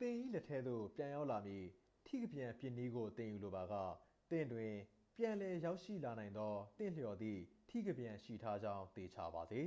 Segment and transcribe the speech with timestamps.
[0.00, 1.66] သင်၏လက်ထဲသို့ပြန်ရောက်လာမည့်
[2.06, 3.74] ထိကပြန်ပစ်နည်းကို သင်ယူလိုပါက
[4.30, 4.72] သင့်တွင်
[5.16, 9.62] ပြန်လည်ရောက်ရှိလာနိုင်သော သင့်လျော်သည့်ထိကပြန်ရှိထားကြောင်း သေချာပါစေ